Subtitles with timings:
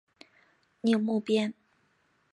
[0.81, 1.53] 宁木边。